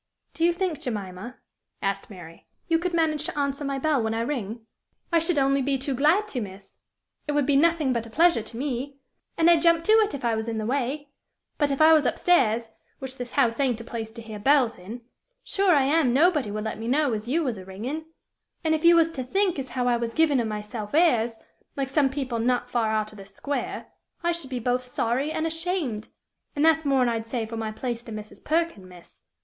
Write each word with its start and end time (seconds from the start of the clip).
"Do 0.33 0.43
you 0.43 0.51
think, 0.51 0.81
Jemima," 0.81 1.37
asked 1.79 2.09
Mary, 2.09 2.47
"you 2.67 2.79
could 2.79 2.95
manage 2.95 3.23
to 3.25 3.37
answer 3.37 3.63
my 3.63 3.77
bell 3.77 4.01
when 4.01 4.15
I 4.15 4.21
ring?" 4.21 4.65
"I 5.11 5.19
should 5.19 5.37
only 5.37 5.61
be 5.61 5.77
too 5.77 5.93
glad, 5.93 6.23
miss; 6.41 6.77
it 7.27 7.33
would 7.33 7.45
be 7.45 7.55
nothing 7.55 7.93
but 7.93 8.07
a 8.07 8.09
pleasure 8.09 8.41
to 8.41 8.57
me; 8.57 8.97
and 9.37 9.47
I'd 9.47 9.61
jump 9.61 9.83
to 9.83 9.91
it 9.91 10.15
if 10.15 10.25
I 10.25 10.33
was 10.33 10.47
in 10.47 10.57
the 10.57 10.65
way; 10.65 11.09
but 11.59 11.69
if 11.69 11.81
I 11.81 11.93
was 11.93 12.07
up 12.07 12.17
stairs, 12.17 12.69
which 12.97 13.17
this 13.19 13.33
house 13.33 13.59
ain't 13.59 13.79
a 13.79 13.83
place 13.83 14.11
to 14.13 14.23
hear 14.23 14.39
bells 14.39 14.79
in, 14.79 15.01
sure 15.43 15.75
I 15.75 15.83
am 15.83 16.15
nobody 16.15 16.49
would 16.49 16.63
let 16.63 16.79
me 16.79 16.87
know 16.87 17.13
as 17.13 17.27
you 17.27 17.43
was 17.43 17.59
a 17.59 17.63
ringin'; 17.63 18.05
and 18.63 18.73
if 18.73 18.83
you 18.83 18.95
was 18.95 19.11
to 19.11 19.23
think 19.23 19.59
as 19.59 19.69
how 19.69 19.87
I 19.87 19.97
was 19.97 20.15
giving 20.15 20.39
of 20.39 20.47
myself 20.47 20.95
airs, 20.95 21.35
like 21.77 21.89
some 21.89 22.09
people 22.09 22.39
not 22.39 22.71
far 22.71 22.89
out 22.89 23.11
of 23.11 23.19
this 23.19 23.35
square, 23.35 23.85
I 24.23 24.31
should 24.31 24.49
be 24.49 24.57
both 24.57 24.81
sorry 24.81 25.31
and 25.31 25.45
ashamed 25.45 26.07
an' 26.55 26.63
that's 26.63 26.85
more'n 26.85 27.07
I'd 27.07 27.27
say 27.27 27.45
for 27.45 27.55
my 27.55 27.71
place 27.71 28.01
to 28.05 28.11
Mrs. 28.11 28.43
Perkin, 28.43 28.87
miss." 28.89 29.21